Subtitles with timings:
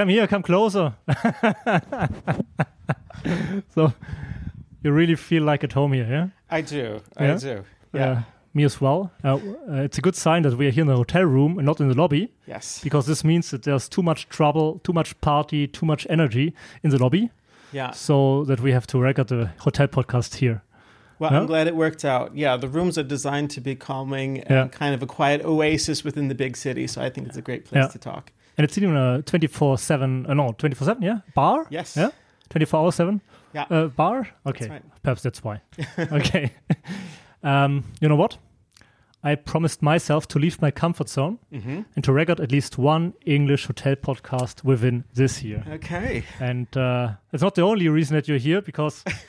[0.00, 0.94] come here, come closer.
[3.74, 3.92] so
[4.82, 6.28] you really feel like at home here, yeah?
[6.50, 7.00] I do.
[7.20, 7.34] Yeah?
[7.34, 7.64] I do.
[7.92, 8.10] Yeah.
[8.10, 8.22] Uh,
[8.54, 9.12] me as well.
[9.22, 11.66] Uh, uh, it's a good sign that we are here in the hotel room and
[11.66, 12.80] not in the lobby, yes.
[12.82, 16.90] because this means that there's too much trouble, too much party, too much energy in
[16.90, 17.30] the lobby,
[17.72, 17.90] Yeah.
[17.90, 20.62] so that we have to record the hotel podcast here.
[21.20, 21.38] Well, Yeah.
[21.40, 22.34] I'm glad it worked out.
[22.34, 24.68] Yeah, the rooms are designed to be calming and Yeah.
[24.68, 26.86] kind of a quiet oasis within the big city.
[26.88, 27.88] So I think it's a great place Yeah.
[27.88, 28.32] to talk.
[28.56, 31.18] And it's even a 24 7, uh, no, 24 7, yeah?
[31.34, 31.66] Bar?
[31.70, 31.96] Yes.
[31.96, 32.10] Yeah?
[32.48, 33.20] 24 hour 7
[33.54, 33.66] Yeah.
[33.70, 34.28] uh, bar?
[34.46, 34.68] Okay.
[34.68, 34.82] right.
[35.02, 35.60] Perhaps that's why.
[35.98, 36.52] okay.
[37.42, 38.38] um, you know what?
[39.22, 43.12] I promised myself to leave my comfort zone hmm and to record at least one
[43.26, 45.62] English hotel podcast within this year.
[45.74, 46.22] Okay.
[46.40, 49.04] And uh, it's not the only reason that you're here because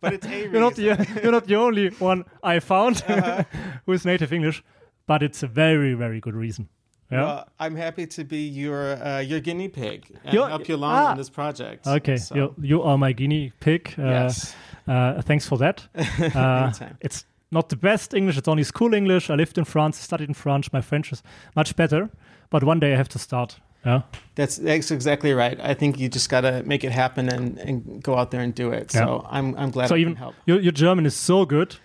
[0.00, 0.82] But it's a you're not, the,
[1.22, 3.44] you're not the only one I found Uh-huh.
[3.86, 4.62] who is native English,
[5.06, 6.68] but it's a very, very good reason.
[7.10, 7.24] Yeah.
[7.24, 10.92] Well, I'm happy to be your uh, your guinea pig and You're- help you along
[10.94, 11.10] ah.
[11.10, 11.86] on this project.
[11.86, 13.94] okay, So, you, you are my guinea pig.
[13.98, 14.54] Uh, yes.
[14.86, 15.88] uh, thanks for that.
[16.34, 19.30] Uh, it's not the best English, it's only school English.
[19.30, 20.72] I lived in France, studied in French.
[20.72, 21.22] My French is
[21.56, 22.10] much better,
[22.50, 23.60] but one day I have to start.
[23.84, 24.02] Yeah.
[24.34, 25.58] That's that's exactly right.
[25.60, 28.54] I think you just got to make it happen and, and go out there and
[28.54, 28.90] do it.
[28.92, 30.34] So I'm I'm glad So I even can help.
[30.46, 31.76] your, your German is so good,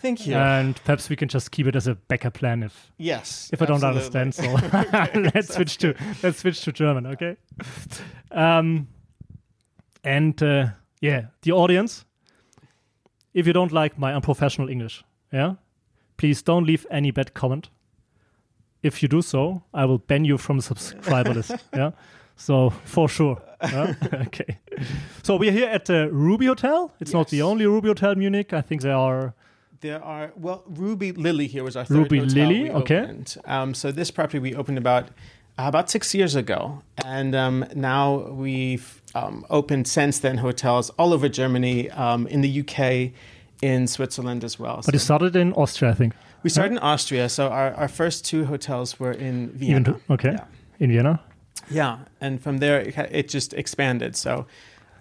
[0.00, 0.36] Thank you.
[0.36, 3.50] and perhaps we can just keep it as a backup plan if yes.
[3.52, 4.34] if I don't understand.
[4.34, 4.44] So
[5.34, 7.36] let's switch to let's switch to German, okay?
[8.30, 8.86] Um,
[10.04, 10.66] and uh,
[11.00, 12.04] yeah, the audience.
[13.32, 15.54] If you don't like my unprofessional English, yeah,
[16.16, 17.70] please don't leave any bad comment.
[18.82, 21.52] If you do so, I will ban you from the subscriber list.
[21.74, 21.90] Yeah,
[22.36, 23.40] so for sure.
[23.62, 23.94] yeah?
[24.14, 24.58] okay.
[25.22, 26.92] So we're here at the Ruby Hotel.
[26.98, 28.52] It's not the only Ruby Hotel in Munich.
[28.52, 29.34] I think there are
[29.80, 33.00] There are well, Ruby Lily here was our third Ruby hotel Lily, we okay.
[33.00, 33.36] opened.
[33.44, 35.08] Um, so this property we opened about
[35.58, 41.12] uh, about six years ago, and um, now we've um, opened since then hotels all
[41.12, 43.12] over Germany, um, in the UK,
[43.62, 44.80] in Switzerland as well.
[44.84, 46.14] But you So started in Austria, I think.
[46.42, 49.84] we started in Austria, so our, our first two hotels were in Vienna.
[49.84, 50.32] to- okay.
[50.32, 50.44] Yeah.
[50.78, 51.20] In Vienna.
[51.70, 54.16] Yeah, and from there it, it just expanded.
[54.16, 54.46] So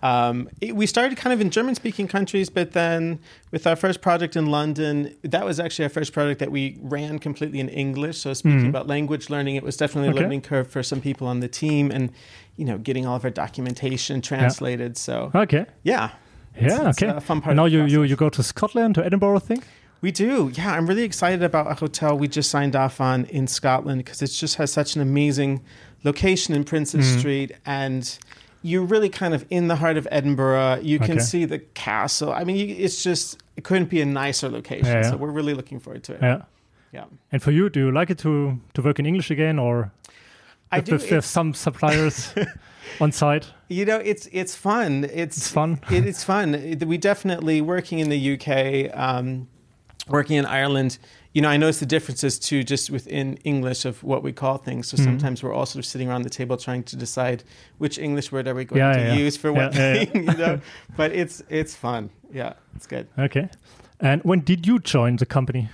[0.03, 3.19] um, it, we started kind of in German-speaking countries, but then
[3.51, 7.17] with our first project in London, that was actually our first project that we ran
[7.19, 8.17] completely in English.
[8.19, 8.69] So speaking Mhm.
[8.69, 10.21] about language learning, it was definitely a Okay.
[10.21, 12.11] learning curve for some people on the team, and
[12.57, 14.97] you know, getting all of our documentation translated.
[14.97, 15.65] So Okay.
[15.83, 16.09] yeah,
[16.61, 16.89] Yeah.
[16.89, 17.11] it's okay.
[17.15, 19.63] a fun part now you, you you go to Scotland to Edinburgh, I think.
[20.01, 20.49] We do.
[20.53, 24.21] Yeah, I'm really excited about a hotel we just signed off on in Scotland because
[24.21, 25.61] it just has such an amazing
[26.05, 27.19] location in Princes Mhm.
[27.19, 28.17] Street and
[28.61, 30.79] you're really kind of in the heart of Edinburgh.
[30.81, 31.19] You can Okay.
[31.19, 32.31] see the castle.
[32.31, 34.85] I mean, you, it's just it couldn't be a nicer location.
[34.85, 35.09] Yeah, yeah.
[35.11, 36.19] So we're really looking forward to it.
[36.21, 36.41] Yeah.
[36.93, 37.03] Yeah.
[37.31, 39.91] And for you, do you like it to to work in English again, or
[40.71, 40.91] I if do.
[40.91, 42.33] there's- there's some suppliers
[43.01, 43.47] on site?
[43.69, 45.03] You know, it's it's fun.
[45.05, 45.79] It's It's fun.
[45.91, 46.51] it, it's fun.
[46.85, 49.47] We definitely working in the UK, um,
[50.07, 50.97] working in Ireland.
[51.33, 54.87] You know, I notice the differences too, just within English of what we call things.
[54.87, 55.03] So Mhm.
[55.03, 57.43] sometimes we're all sort of sitting around the table trying to decide
[57.77, 59.25] which English word are we going Yeah, to yeah, yeah.
[59.25, 60.09] use for what thing.
[60.29, 60.59] You know,
[60.97, 62.09] but it's it's fun.
[62.33, 63.07] Yeah, it's good.
[63.17, 63.49] Okay.
[63.99, 65.69] And when did you join the company?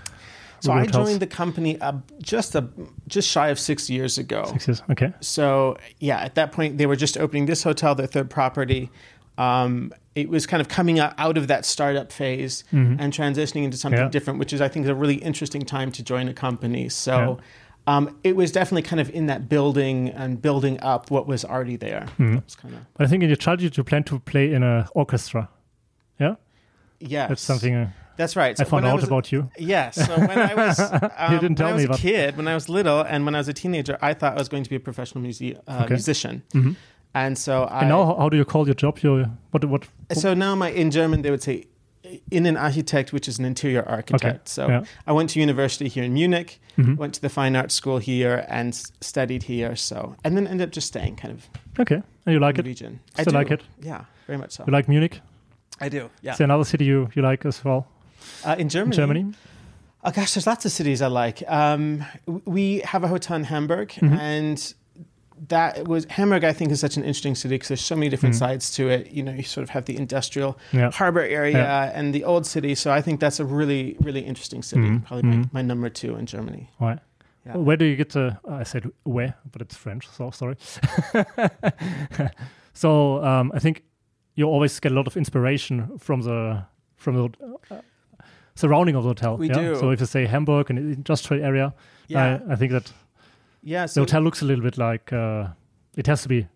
[0.65, 2.67] So I joined the company uh, just a
[3.07, 4.45] just shy of six years ago.
[4.53, 4.81] Six years.
[4.91, 5.13] Okay.
[5.21, 8.89] so yeah, at that point they were just opening this hotel, their third property.
[9.37, 12.95] Um, it was kind of coming out, of that startup phase Mhm.
[12.99, 14.07] and transitioning into something Yeah.
[14.09, 16.87] different, which is I think a really interesting time to join a company.
[16.89, 17.37] So
[17.85, 21.75] um, it was definitely kind of in that building and building up what was already
[21.75, 22.05] there.
[22.17, 22.43] Mhm.
[22.45, 24.85] Was kind of But I think in your childhood you planned to play in an
[24.95, 25.49] orchestra.
[26.17, 26.35] Yeah,
[27.01, 28.59] Yeah, that's something uh, That's right.
[28.59, 29.49] I found out was- about you.
[29.57, 29.95] Yes.
[29.95, 30.79] So when I was,
[31.17, 33.25] um, You didn't tell when I was me, a kid, when I was little, and
[33.25, 35.57] when I was a teenager, I thought I was going to be a professional music,
[35.67, 35.93] uh, Okay.
[35.95, 36.43] musician.
[36.53, 36.75] Mhm.
[37.13, 37.79] And so I.
[37.81, 38.99] And now, how, do you call your job?
[38.99, 39.63] Your what?
[39.65, 39.87] What?
[40.13, 41.65] So now, my in German, they would say
[42.31, 44.25] Innenarchitekt, which is an interior architect.
[44.25, 44.83] Okay, So yeah.
[45.07, 46.97] I went to university here in Munich, Mhm.
[46.97, 49.75] went to the fine arts school here, and studied here.
[49.75, 52.01] So and then ended up just staying kind of Okay.
[52.25, 52.69] And you like in it?
[52.69, 52.99] region.
[53.13, 53.37] Still do.
[53.37, 53.61] like it?
[53.81, 54.63] Yeah, very much so.
[54.67, 55.21] You like Munich?
[55.81, 56.09] I do.
[56.21, 56.31] Yeah.
[56.33, 57.87] Is there another city you, you like as well?
[58.45, 58.95] Uh, in In Germany.
[58.95, 59.25] Germany?
[60.03, 61.43] Oh gosh, there's lots of cities I like.
[61.47, 62.05] Um,
[62.45, 64.17] we have a hotel in Hamburg, Mhm.
[64.19, 64.73] and
[65.47, 66.43] that was Hamburg.
[66.43, 68.39] I think is such an interesting city because there's so many different Mhm.
[68.39, 69.11] sides to it.
[69.11, 70.91] You know, you sort of have the industrial Yeah.
[70.91, 71.91] harbor area Yeah.
[71.99, 72.75] and the old city.
[72.75, 74.81] So I think that's a really, really interesting city.
[74.89, 75.05] Mhm.
[75.05, 75.53] Probably my, Mhm.
[75.53, 76.69] my number two in Germany.
[76.79, 76.99] Right.
[77.45, 77.57] Yeah.
[77.57, 78.39] Where do you get to?
[78.47, 80.07] I said where, but it's French.
[80.07, 80.55] So sorry.
[82.73, 83.83] so um, I think
[84.35, 86.63] you always get a lot of inspiration from the
[86.97, 87.23] from the
[87.71, 87.81] uh,
[88.55, 89.37] surrounding of the hotel.
[89.37, 89.53] We yeah?
[89.53, 89.75] do.
[89.75, 91.73] So if you say Hamburg and industrial area,
[92.07, 92.91] Yeah, I, I think that
[93.63, 93.85] yeah.
[93.85, 95.47] the hotel looks a little bit like uh,
[95.95, 96.47] it has to be a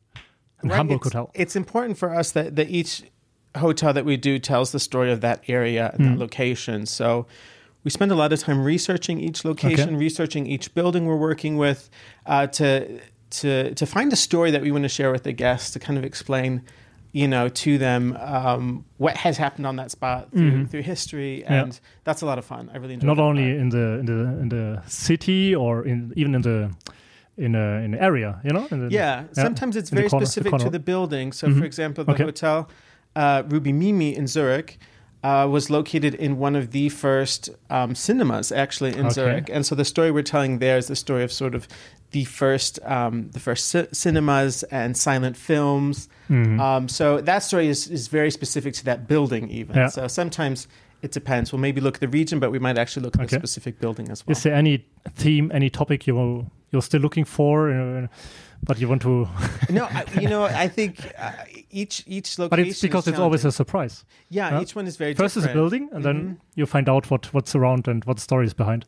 [0.67, 1.31] Right, Hamburg it's, hotel.
[1.33, 3.03] It's important for us that, that each
[3.57, 6.19] hotel that we do tells the story of that area and that Mm.
[6.19, 6.85] location.
[6.85, 7.25] So
[7.83, 11.89] we spend a lot of time researching each location, researching each building we're working with,
[12.25, 12.99] uh, to
[13.31, 15.97] to to find a story that we want to share with the guests to kind
[15.97, 16.61] of explain,
[17.11, 20.69] you know, to them um, what has happened on that spot through, Mhm.
[20.69, 21.63] through history, Yeah.
[21.63, 22.69] and that's a lot of fun.
[22.73, 23.07] I really enjoy.
[23.07, 23.59] Not only part.
[23.61, 26.69] in the in the in the city or in even in the
[27.37, 28.67] in a in the area, you know.
[28.69, 30.65] The, Yeah, sometimes it's very corner- specific corner.
[30.65, 31.31] to the building.
[31.33, 31.57] So, Mhm.
[31.59, 32.23] for example, the Okay.
[32.25, 32.69] hotel
[33.15, 34.77] uh, Ruby Mimi in Zurich
[35.23, 39.09] uh, was located in one of the first um, cinemas, actually in Okay.
[39.13, 39.49] Zurich.
[39.51, 41.67] And so, the story we're telling there is the story of sort of
[42.11, 46.07] the first um, the first ci- cinemas and silent films.
[46.29, 46.59] Mhm.
[46.59, 49.75] Um, so that story is is very specific to that building, even.
[49.75, 49.87] Yeah.
[49.89, 50.67] So sometimes.
[51.01, 51.53] It depends.
[51.53, 54.09] We'll maybe look at the region, but we might actually look at the specific building
[54.11, 54.33] as well.
[54.35, 54.83] Is there any
[55.15, 58.07] theme, any topic you will, you're still looking for, uh,
[58.63, 59.25] but you want to?
[59.69, 61.31] no, I, you know, I think uh,
[61.71, 62.49] each each location.
[62.49, 64.03] but it's because it's always a surprise.
[64.29, 64.61] Yeah, Yeah.
[64.61, 66.37] each one is very First is a building, and then Mhm.
[66.55, 68.85] you find out what what's around and what the story is behind.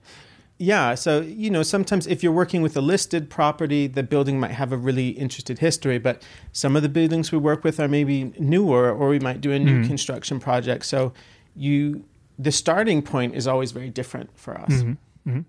[0.62, 4.52] Yeah, so you know, sometimes if you're working with a listed property, the building might
[4.52, 6.22] have a really interested history, but
[6.52, 9.58] some of the buildings we work with are maybe newer, or we might do a
[9.58, 9.88] new Mhm.
[9.88, 10.86] construction project.
[10.86, 11.14] So
[11.56, 12.04] you,
[12.38, 14.84] the starting point is always very different for us.
[14.84, 14.98] Mhm.
[15.28, 15.46] Mhm.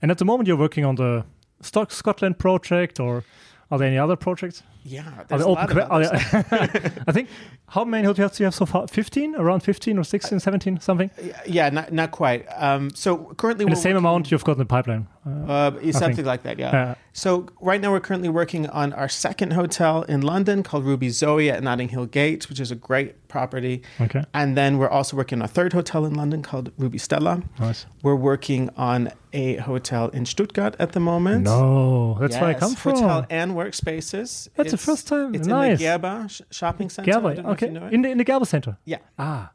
[0.00, 1.24] And at the moment, you're working on the
[1.60, 3.24] Stock Scotland project, or
[3.70, 4.62] are there any other projects?
[4.84, 5.76] Yeah, Are there's they a open?
[5.76, 7.28] lot of que- are they- I think
[7.68, 8.86] how many hotels do you have so far?
[8.86, 11.10] 15, around 15 or 16, 17, something.
[11.46, 12.46] Yeah, not not quite.
[12.56, 15.06] Um, so currently the same working- amount you've got in the pipeline.
[15.26, 16.94] Uh, Uh, something like that, yeah.
[17.16, 21.48] So right now we're currently working on our second hotel in London called Ruby Zoe
[21.48, 23.82] at Notting Hill Gate, which is a great property.
[24.00, 27.40] okay, And then we're also working on a third hotel in London called Ruby Stella.
[27.60, 27.86] nice.
[28.02, 31.44] We're working on a hotel in Stuttgart at the moment.
[31.44, 32.94] No, that's where I come from.
[32.96, 34.48] Hotel and workspaces.
[34.56, 35.36] That's the first time.
[35.36, 35.70] It's nice.
[35.70, 37.12] in the Gerber sh- shopping center.
[37.12, 37.66] Gerber, don't know if okay.
[37.72, 38.76] you know in the in the Gerber Center.
[38.84, 38.98] Yeah.
[39.18, 39.52] Ah,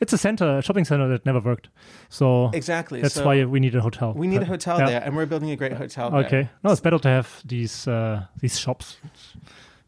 [0.00, 1.68] it's a center, a shopping center that never worked.
[2.08, 3.00] So exactly.
[3.00, 4.12] that's So why we need a hotel.
[4.14, 4.86] we need a hotel Yeah.
[4.90, 6.10] there, and we're building a great hotel.
[6.10, 6.24] there.
[6.26, 6.48] Okay.
[6.62, 8.98] No, it's better to have these uh, these shops.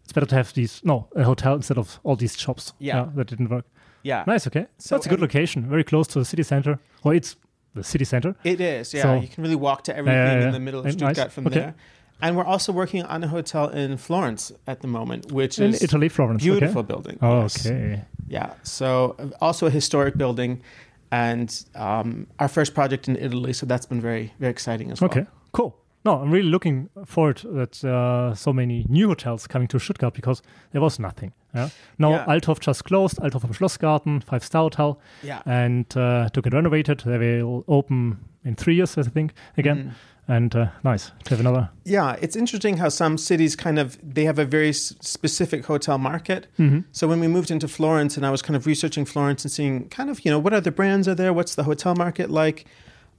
[0.04, 2.72] It's better to have these no a hotel instead of all these shops.
[2.78, 3.06] Yeah.
[3.16, 3.64] that didn't work.
[4.02, 4.46] Yeah, Nice.
[4.46, 5.68] Okay, So, that's a good location.
[5.68, 6.78] Very close to the city center.
[7.02, 7.36] Well, it's
[7.74, 8.36] the city center.
[8.44, 8.94] it is.
[8.94, 10.46] Yeah, So- you can really walk to everything yeah, yeah.
[10.46, 10.98] in the middle of Eh, nice.
[10.98, 11.58] Stuttgart from Okay.
[11.60, 11.74] there.
[12.22, 15.64] And we're also working on a hotel in Florence at the moment, which is.
[15.64, 16.42] In is Italy, Florence.
[16.42, 16.50] okay.
[16.50, 17.18] beautiful building.
[17.20, 17.66] Oh, yes.
[17.66, 18.04] okay.
[18.28, 18.54] Yeah.
[18.62, 20.62] So also a historic building,
[21.10, 23.52] and um, our first project in Italy.
[23.52, 25.10] So that's been very very exciting as well.
[25.10, 25.76] Okay, cool.
[26.04, 30.40] No, I'm really looking forward that uh, so many new hotels coming to Stuttgart because
[30.70, 31.32] there was nothing.
[31.54, 31.68] Yeah.
[31.98, 32.26] Now Yeah.
[32.26, 33.18] Althoff just closed.
[33.18, 35.42] Althoff am Schlossgarten, five star hotel, Yeah.
[35.46, 37.00] and uh, to get renovated.
[37.04, 39.76] They will open in three years, I think, again.
[39.76, 39.92] Mhm.
[40.28, 41.70] And uh, nice to have another.
[41.84, 45.98] Yeah, it's interesting how some cities kind of they have a very s- specific hotel
[45.98, 46.48] market.
[46.58, 46.84] Mhm.
[46.90, 49.88] So when we moved into Florence, and I was kind of researching Florence and seeing
[49.88, 52.64] kind of you know what other brands are there, what's the hotel market like.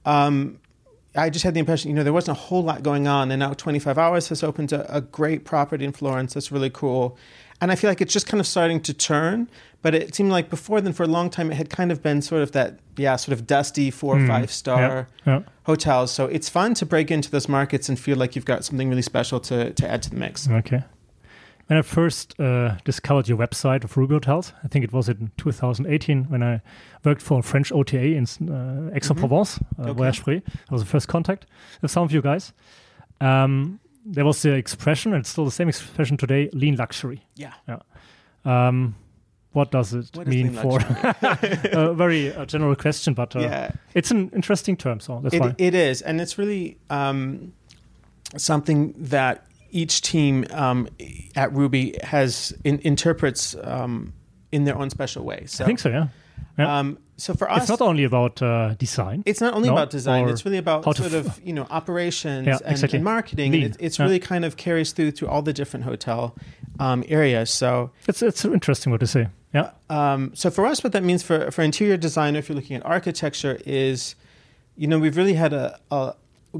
[0.04, 0.58] Um,
[1.16, 3.40] I just had the impression, you know, there wasn't a whole lot going on, and
[3.40, 6.34] now 25 Hours has opened a, a great property in Florence.
[6.34, 7.16] That's really cool,
[7.60, 9.48] and I feel like it's just kind of starting to turn.
[9.80, 12.20] But it seemed like before then, for a long time, it had kind of been
[12.20, 14.26] sort of that, yeah, sort of dusty four or Mm.
[14.26, 15.40] five star Yeah.
[15.64, 16.10] hotels.
[16.10, 19.02] So it's fun to break into those markets and feel like you've got something really
[19.02, 20.48] special to, to add to the mix.
[20.50, 20.82] Okay.
[21.68, 25.30] When I first uh, discovered your website of Ruby Hotels, I think it was in
[25.36, 26.60] 2018 when I
[27.04, 29.92] worked for a French OTA in uh, Aix-en-Provence, uh, Okay.
[29.92, 30.42] Voyage Privé.
[30.44, 31.46] That was the first contact
[31.82, 32.52] with some of you guys.
[33.20, 37.22] Um, there was the expression, and it's still the same expression today, lean luxury.
[37.36, 37.52] Yeah.
[38.44, 38.94] Um,
[39.52, 44.10] what does it What mean for a very uh, general question, but uh, yeah, it's
[44.10, 45.48] an interesting term, so that's why.
[45.48, 46.02] it, it is.
[46.02, 47.52] And it's really um,
[48.36, 50.88] something that each team um,
[51.34, 54.12] at Ruby has in, interprets um,
[54.52, 55.44] in their own special way.
[55.46, 56.08] So, I think so, yeah.
[56.58, 56.78] Yeah.
[56.78, 59.22] Um, so for us, It's not only about uh, design.
[59.26, 59.74] It's not only No?
[59.74, 62.98] about design; Or it's really about sort of you know operations Yeah, and, exactly.
[62.98, 63.52] and marketing.
[63.52, 63.64] Lean.
[63.64, 64.04] And it, it's Yeah.
[64.06, 66.34] really kind of carries through through all the different hotel
[66.78, 67.50] um, areas.
[67.50, 69.26] So, It's it's interesting what to say.
[69.54, 69.70] Yeah.
[69.90, 72.84] um, so for us, what that means for for interior design, if you're looking at
[72.86, 74.14] architecture, is
[74.76, 76.14] you know we've really had a, a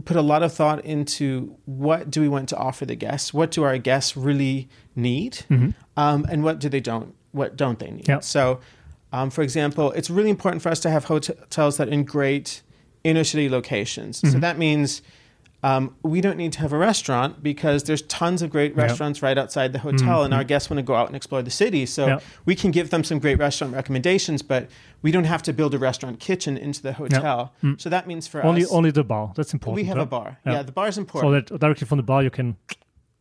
[0.05, 3.51] put a lot of thought into what do we want to offer the guests, what
[3.53, 5.75] do our guests really need, Mhm.
[5.97, 8.09] um, and what do they don't what don't they need.
[8.09, 8.21] Yeah.
[8.21, 8.59] So,
[9.13, 12.63] um, for example, it's really important for us to have hotels that are in great
[13.05, 14.19] inner city locations.
[14.19, 14.41] So Mhm.
[14.41, 15.03] that means
[15.65, 19.37] um, we don't need to have a restaurant because there's tons of great restaurants right
[19.37, 20.37] outside the hotel, and Mhm.
[20.37, 21.85] our guests want to go out and explore the city.
[21.85, 22.19] So Yeah.
[22.45, 24.69] we can give them some great restaurant recommendations, but
[25.03, 27.53] we don't have to build a restaurant kitchen into the hotel.
[27.65, 27.81] Mm.
[27.81, 29.33] So that means for Only us, only the bar.
[29.35, 29.75] That's important.
[29.83, 30.03] we have yeah?
[30.05, 30.39] a bar.
[30.47, 30.63] Yeah.
[30.63, 31.49] The bar is important.
[31.49, 32.55] So that directly from the bar you can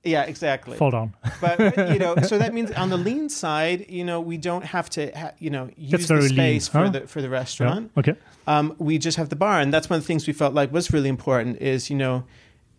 [0.03, 0.77] Yeah, exactly.
[0.77, 1.13] fall on.
[1.41, 4.63] but but, you know, so that means on the lean side, you know, we don't
[4.63, 7.33] have to, ha- you know, use the very lean, space for the for the Yeah.
[7.33, 7.91] restaurant.
[7.97, 8.15] Okay.
[8.45, 10.71] Um, we just have the bar, and that's one of the things we felt like
[10.71, 11.61] was really important.
[11.61, 12.23] Is you know,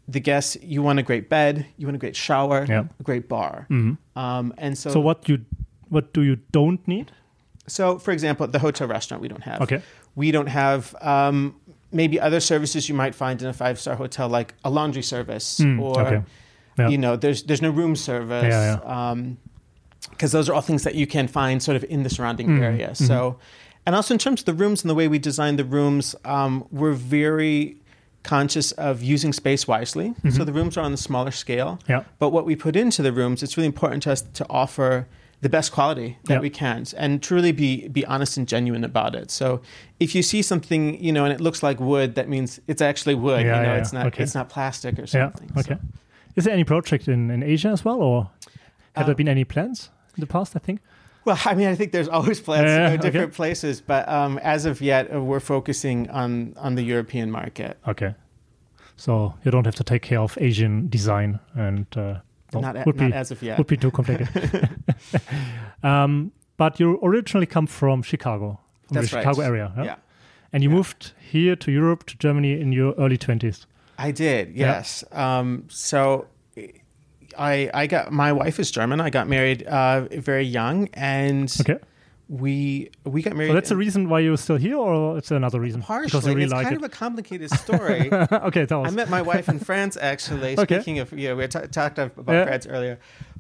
[0.07, 2.85] the guests, you want a great bed, you want a great shower, Yeah.
[3.01, 5.45] a great bar, hmm um, and so So what you
[5.91, 7.11] what do you don't need?
[7.67, 9.61] so for example, the hotel restaurant we don't have.
[9.61, 9.83] Okay.
[10.15, 10.95] We don't have.
[11.03, 11.55] Um,
[11.91, 15.59] Maybe other services you might find in a five star hotel, like a laundry service,
[15.65, 16.23] Mm, or okay.
[16.79, 16.89] Yeah.
[16.89, 18.45] you know, there's there's no room service.
[18.53, 19.37] Yeah, Um,
[20.11, 22.63] because those are all things that you can find sort of in the surrounding Mhm,
[22.63, 22.91] area.
[22.91, 22.97] mhm.
[23.07, 23.37] So,
[23.87, 26.65] and also in terms of the rooms and the way we design the rooms, um,
[26.71, 27.77] we're very
[28.23, 30.15] conscious of using space wisely.
[30.23, 30.47] So Mhm.
[30.47, 32.03] the rooms are on the smaller scale, Yeah.
[32.19, 35.07] but what we put into the rooms, it's really important to us to offer
[35.41, 36.41] the best quality that Yeah.
[36.41, 39.31] we can and truly be be honest and genuine about it.
[39.31, 39.61] So
[40.01, 43.15] if you see something, you know, and it looks like wood, that means it's actually
[43.15, 43.47] wood.
[43.47, 44.23] Yeah, you know, yeah, it's not Okay.
[44.25, 45.61] it's not plastic or something Yeah.
[45.61, 45.75] Okay.
[45.75, 45.79] So,
[46.37, 48.31] Is there any project in, in Asia as well, or
[48.95, 50.55] have there Um, been any plans in the past?
[50.57, 50.81] I think.
[51.25, 53.11] Well, I mean, I think there's always plans to Yeah, go okay.
[53.11, 57.77] different places, but um, as of yet, uh, we're focusing on on the European market.
[57.87, 58.15] Okay.
[58.97, 62.21] So you don't have to take care of Asian design, and uh,
[62.53, 63.57] well, not a- would not be as of yet.
[63.59, 64.29] would be too complicated.
[65.83, 69.23] um, but you originally come from Chicago, from That's the right.
[69.23, 69.85] Chicago area, yeah?
[69.85, 69.97] Yeah,
[70.53, 70.77] and you Yeah.
[70.77, 73.67] moved here to Europe to Germany in your early twenties.
[73.99, 74.55] I did.
[74.55, 74.67] Yeah.
[74.79, 75.05] Yes.
[75.13, 76.27] Um, so.
[77.37, 79.01] I, I got my wife is German.
[79.01, 81.79] I got married uh, very young, and Okay,
[82.29, 83.51] we we got married.
[83.51, 85.81] so that's the reason why you're still here, or it's another reason?
[85.83, 86.35] partially.
[86.35, 86.79] really it's like kind it.
[86.79, 88.11] of a complicated story.
[88.33, 88.91] okay, tell us.
[88.93, 90.57] I met my wife in France, actually.
[90.59, 90.77] Okay.
[90.77, 92.45] Speaking of, you know, we talked about Yeah.
[92.47, 92.99] France earlier,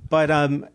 [0.08, 0.66] but um,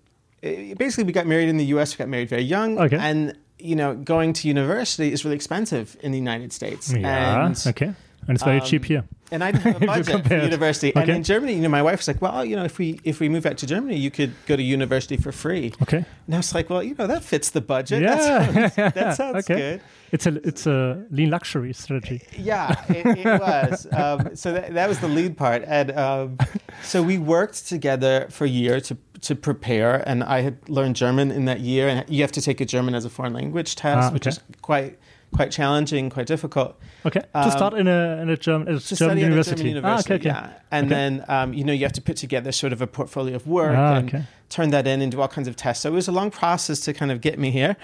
[0.42, 1.94] eh, basically, we got married in the U.S.
[1.94, 2.98] We got married very young, Okay.
[2.98, 6.92] and you know, going to university is really expensive in the United States.
[6.92, 7.46] yeah.
[7.46, 7.94] and, okay,
[8.28, 9.04] and it's very um, cheap here.
[9.32, 10.94] and I didn't have a budget for university.
[10.96, 13.20] And in Germany, you know, my wife was like, "Well, you know, if we if
[13.20, 16.38] we move back to Germany, you could go to university for free." Okay, And I
[16.38, 18.02] was like, "Well, you know, that fits the budget.
[18.02, 18.16] Yeah.
[18.52, 19.56] that sounds, that sounds Okay.
[19.56, 22.22] good." it's a it's a lean luxury strategy.
[22.38, 23.88] Yeah, it, it was.
[24.04, 26.38] Um, so that, that was the lead part, and um,
[26.84, 30.04] so we worked together for a year to to prepare.
[30.10, 32.94] And I had learned German in that year, and you have to take a German
[32.96, 35.00] as a foreign language test, Ah, which is quite
[35.34, 36.80] quite challenging, quite difficult.
[37.06, 39.56] Okay, to Um, start in a in a German, a To German university.
[39.56, 40.40] German university, Ah, okay, okay.
[40.50, 40.60] yeah.
[40.72, 40.96] And Okay.
[40.96, 43.76] then um, you know you have to put together sort of a portfolio of work
[43.78, 44.24] Ah, and okay.
[44.50, 45.82] turn that in and do all kinds of tests.
[45.84, 47.76] So it was a long process to kind of get me here.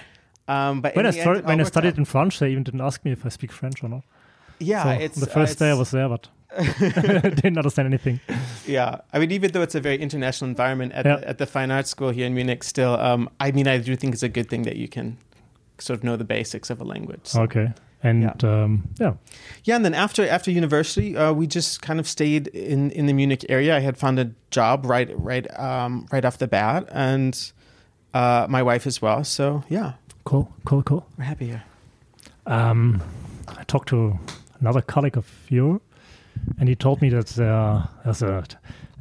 [0.48, 1.98] Um, but When I the end, started when I studied out.
[1.98, 4.03] in French, they even didn't ask me if I speak French or not.
[4.60, 6.27] yeah, so it's the first uh, day I was there, but
[7.41, 8.20] didn't understand anything.
[8.65, 11.18] Yeah, I mean, even though it's a very international environment at, Yeah.
[11.18, 13.96] the, at the Fine Arts School here in Munich, still, um, I mean, I do
[13.96, 15.18] think it's a good thing that you can
[15.82, 17.22] sort of know the basics of a language.
[17.24, 19.14] So- Okay, and yeah, um, yeah.
[19.64, 23.14] Yeah, and then after after university, uh, we just kind of stayed in, in the
[23.14, 23.76] Munich area.
[23.76, 27.52] I had found a job right right um, right off the bat, and
[28.14, 29.24] uh, my wife as well.
[29.24, 29.94] So yeah,
[30.24, 31.06] cool, cool, cool.
[31.18, 31.64] we're happy here.
[32.46, 33.02] Um,
[33.48, 34.18] I talked to
[34.62, 35.82] another colleague of you,
[36.58, 38.44] and he told me that there, there's a,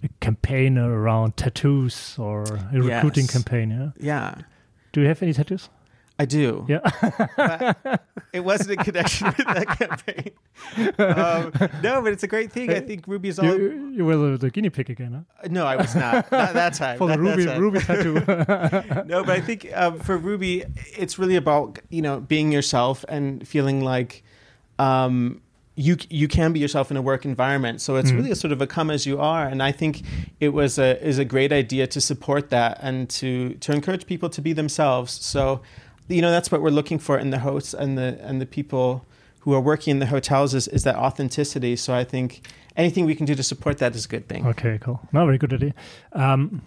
[0.03, 3.33] a campaign around tattoos or a recruiting Yes.
[3.33, 3.71] campaign.
[3.71, 3.91] Yeah.
[4.01, 4.35] Yeah,
[4.93, 5.69] Do you have any tattoos?
[6.19, 6.67] I do.
[6.69, 6.81] Yeah.
[8.33, 10.33] It wasn't in connection with that campaign.
[10.99, 12.71] Um, no, but it's a great thing.
[12.71, 13.47] I think Ruby's all.
[13.47, 15.49] you, you were the, guinea pig again, huh?
[15.51, 16.31] No, I was not.
[16.31, 16.99] Not that time.
[16.99, 17.47] For the Ruby.
[17.47, 18.15] Ruby tattoo.
[19.07, 20.65] no, but I think um, for Ruby,
[20.97, 24.23] it's really about you know being yourself and feeling like
[24.79, 25.41] um,
[25.77, 27.81] you you can be yourself in a work environment.
[27.81, 28.17] So it's Mhm.
[28.17, 30.03] really a sort of a come as you are, and I think
[30.41, 34.29] it was a is a great idea to support that and to to encourage people
[34.31, 35.13] to be themselves.
[35.13, 35.63] So
[36.09, 39.05] you know that's what we're looking for in the hosts and the and the people
[39.41, 41.77] who are working in the hotels is, is that authenticity.
[41.77, 42.47] So I think
[42.77, 44.47] anything we can do to support that is a good thing.
[44.47, 45.01] okay, cool.
[45.13, 45.75] No, very good idea.
[46.13, 46.63] Um,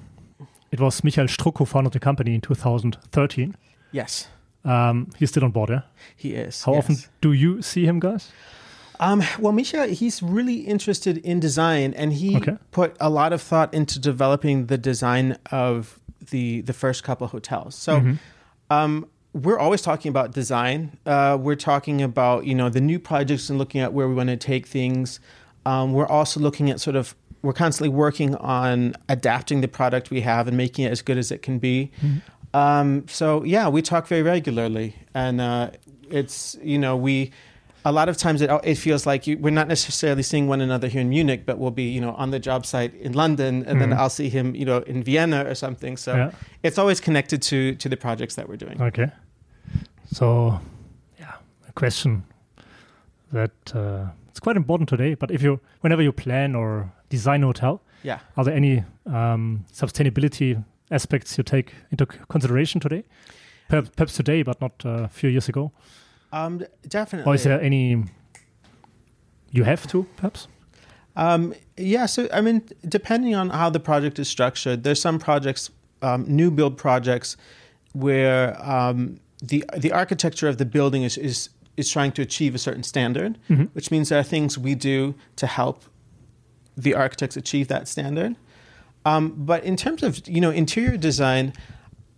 [0.71, 3.55] it was Michael Struck who founded the company in 2013.
[3.91, 4.27] Yes,
[4.63, 5.81] Um, he's still on board, yeah?
[6.15, 6.63] he is.
[6.63, 6.83] How yes.
[6.83, 8.31] often do you see him, guys?
[8.99, 12.57] Um, well, Misha, he's really interested in design, and he Okay.
[12.71, 17.75] put a lot of thought into developing the design of the the first couple hotels.
[17.75, 18.17] So, Mhm.
[18.69, 20.97] um, we're always talking about design.
[21.05, 24.29] Uh, we're talking about you know the new projects and looking at where we want
[24.29, 25.19] to take things.
[25.65, 30.21] Um, we're also looking at sort of we're constantly working on adapting the product we
[30.21, 31.91] have and making it as good as it can be.
[32.53, 35.71] Um, so yeah, we talk very regularly, and uh,
[36.09, 37.31] it's you know we
[37.85, 40.87] a lot of times it it feels like you, we're not necessarily seeing one another
[40.89, 43.79] here in Munich, but we'll be you know on the job site in London, and
[43.81, 43.97] then Mhm.
[43.97, 45.95] I'll see him you know in Vienna or something.
[45.97, 46.31] So Yeah.
[46.63, 48.81] it's always connected to to the projects that we're doing.
[48.81, 49.07] Okay.
[50.11, 50.59] So,
[51.19, 51.33] yeah,
[51.67, 52.23] a question
[53.31, 55.15] that uh, it's quite important today.
[55.15, 57.81] But if you, whenever you plan or design a hotel.
[58.03, 58.19] Yeah.
[58.35, 63.03] Are there any um, sustainability aspects you take into consideration today?
[63.69, 65.71] Perhaps, perhaps today, but not uh, a few years ago.
[66.33, 67.31] Um, definitely.
[67.31, 68.03] Or is there any
[69.51, 70.47] you have to, perhaps?
[71.15, 75.69] Um, yeah, so I mean, depending on how the project is structured, there's some projects,
[76.01, 77.35] um, new build projects,
[77.91, 82.57] where um, the the architecture of the building is is is trying to achieve a
[82.57, 83.69] certain standard, Mhm.
[83.73, 85.83] which means there are things we do to help
[86.77, 88.35] the architects achieve that standard.
[89.05, 91.53] Um, but in terms of you know interior design,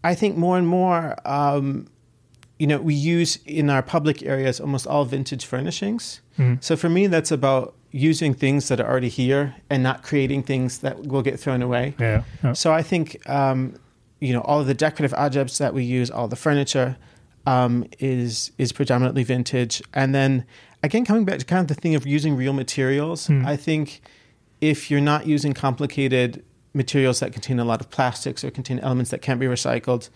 [0.04, 1.88] I think more and more, um,
[2.60, 6.20] you know, we use in our public areas almost all vintage furnishings.
[6.38, 6.58] Mhm.
[6.64, 10.80] So for me, that's about using things that are already here and not creating things
[10.80, 11.94] that will get thrown away.
[12.00, 12.24] Yeah.
[12.44, 12.54] yeah.
[12.54, 13.76] So I think um,
[14.20, 16.98] you know all of the decorative objects that we use, all the furniture,
[17.46, 19.82] um, is is predominantly vintage.
[19.94, 20.46] And then
[20.82, 23.46] again, coming back to kind of the thing of using real materials, Hmm.
[23.46, 24.02] I think
[24.62, 29.12] if you're not using complicated materials that contain a lot of plastics or contain elements
[29.12, 30.10] that can't be recycled,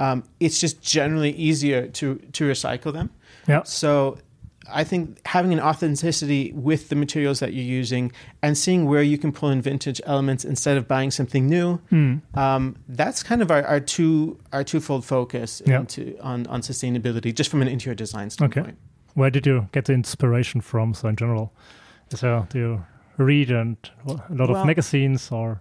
[0.00, 3.10] um, it's just generally easier to to recycle them.
[3.48, 3.62] Yeah.
[3.62, 4.18] So
[4.72, 9.18] I think having an authenticity with the materials that you're using and seeing where you
[9.18, 12.16] can pull in vintage elements instead of buying something new, Hmm.
[12.34, 15.80] um, that's kind of our, our two our twofold focus Yeah.
[15.80, 18.66] into on, on sustainability, just from an interior design standpoint.
[18.68, 18.76] Okay.
[19.14, 20.94] Where did you get the inspiration from?
[20.94, 21.52] So in general,
[22.14, 22.84] so do you
[23.18, 25.60] read and a lot Well, of magazines, or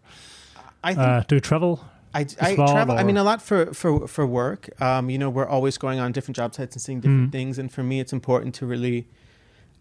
[0.84, 1.80] I think uh, do you travel?
[2.20, 2.98] I, I travel.
[2.98, 4.70] I mean, a lot for for for work.
[4.82, 7.32] Um, you know, we're always going on different job sites and seeing different Mm.
[7.32, 7.60] things.
[7.60, 9.08] And for me, it's important to really,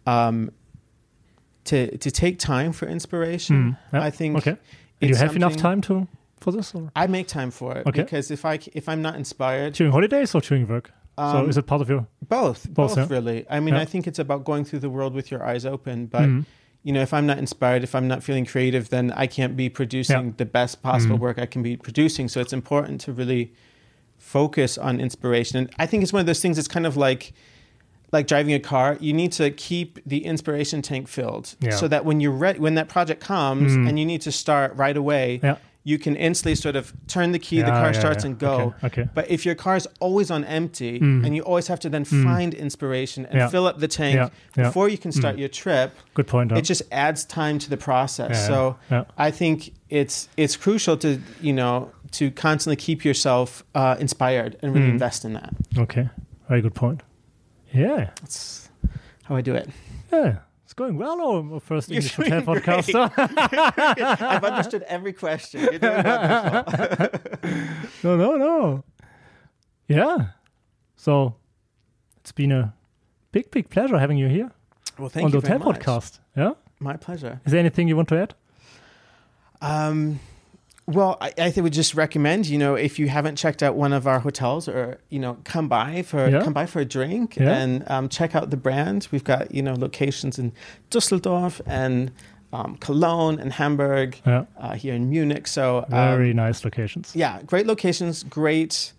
[0.07, 0.51] um,
[1.65, 3.57] to to take time for inspiration.
[3.91, 3.97] Hmm.
[3.97, 4.05] Yeah.
[4.05, 4.37] I think.
[4.39, 4.57] Okay.
[5.01, 6.07] Do you have enough time to
[6.41, 8.03] for this, or I make time for it Okay.
[8.03, 10.91] because if I if I'm not inspired, during holidays or during work?
[11.17, 12.07] so um, is it part of your?
[12.29, 13.07] both Both, both, yeah.
[13.17, 13.47] really.
[13.49, 13.83] I mean, Yeah.
[13.83, 16.07] I think it's about going through the world with your eyes open.
[16.07, 16.45] But Mhm.
[16.85, 19.69] You know, if I'm not inspired, if I'm not feeling creative, then I can't be
[19.71, 21.21] producing the best possible Mhm.
[21.21, 22.29] work I can be producing.
[22.29, 23.53] So it's important to really
[24.19, 25.59] focus on inspiration.
[25.59, 26.59] And I think it's one of those things.
[26.59, 27.33] It's kind of like
[28.13, 28.97] like driving a car.
[29.01, 31.71] You need to keep the inspiration tank filled, Yeah.
[31.71, 33.89] so that when you're ready, when that project comes Mhm.
[33.89, 35.57] and you need to start right away, Yeah.
[35.87, 37.59] You can instantly sort of turn the key.
[37.61, 38.31] the car yeah, starts yeah.
[38.31, 38.75] and go.
[38.83, 38.87] Okay.
[39.03, 39.09] okay.
[39.15, 41.25] But if your car is always on empty Mm.
[41.27, 42.25] and you always have to then Mm.
[42.25, 43.49] find inspiration and Yeah.
[43.49, 44.29] fill up the tank Yeah.
[44.57, 44.65] Yeah.
[44.69, 45.41] before you can start Mm.
[45.41, 46.53] your trip, Good point.
[46.53, 46.59] huh?
[46.59, 48.31] it just adds time to the process.
[48.33, 49.05] Yeah, So yeah.
[49.19, 54.73] I think it's it's crucial to you know to constantly keep yourself uh, inspired and
[54.75, 54.93] really Mm.
[54.93, 55.53] invest in that.
[55.77, 56.09] Okay.
[56.49, 57.03] Very good point.
[57.73, 58.11] Yeah.
[58.23, 58.71] That's
[59.25, 59.69] how I do it.
[60.13, 60.37] Yeah.
[60.65, 61.21] It's going well,
[61.53, 62.63] our first You're English Hotel great.
[62.65, 64.21] podcast.
[64.21, 65.61] I've understood every question.
[65.61, 67.21] You're doing wonderful.
[68.03, 68.85] no, no, no.
[69.89, 70.29] Yeah.
[70.97, 71.37] So
[72.17, 72.75] it's been a
[73.31, 74.51] big, big pleasure having you here
[74.99, 76.19] well, thank on the you very Hotel podcast.
[76.35, 76.53] Yeah.
[76.81, 77.41] My pleasure.
[77.45, 78.35] Is there anything you want to add?
[79.61, 80.19] Um,
[80.87, 83.93] well, I, I think would just recommend, you know, if you haven't checked out one
[83.95, 86.43] of our hotels or, you know, come by for Yeah.
[86.43, 87.57] come by for a drink Yeah.
[87.57, 89.09] and um, check out the brand.
[89.11, 90.53] We've got, you know, locations in
[90.91, 92.11] Dusseldorf and
[92.53, 94.45] um, Cologne and Hamburg, Yeah.
[94.59, 95.47] uh, here in Munich.
[95.49, 97.11] So, um, Very nice locations.
[97.17, 98.93] yeah, great locations, great,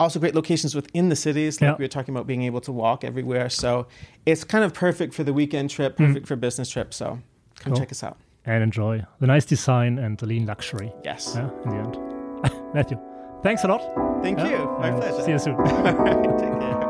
[0.00, 1.60] also great locations within the cities.
[1.60, 1.76] Like Yeah.
[1.78, 3.48] we were talking about being able to walk everywhere.
[3.50, 3.86] So
[4.24, 6.06] it's kind of perfect for the weekend trip, Mm.
[6.08, 6.92] perfect for business trip.
[6.94, 7.20] So
[7.60, 7.76] come Cool.
[7.80, 8.16] check us out.
[8.46, 10.92] And enjoy the nice design and the lean luxury.
[11.04, 11.32] Yes.
[11.34, 11.98] Yeah, in the end.
[12.74, 12.98] Matthew,
[13.42, 13.82] thanks a lot.
[14.22, 14.76] Thank Yeah, you.
[14.78, 15.22] My pleasure.
[15.22, 15.54] See you soon.
[15.56, 16.85] All right, take care.